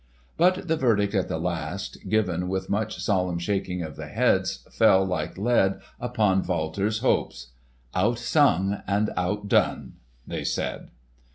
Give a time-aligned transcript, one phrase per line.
[0.35, 5.05] But the verdict at the last, given with much solemn shaking of the heads, fell
[5.05, 7.51] like lead upon Walter's hopes.
[7.93, 10.89] "Outsung and outdone!" they said.